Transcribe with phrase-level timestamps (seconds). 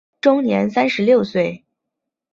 [0.19, 1.63] 终年三十六岁。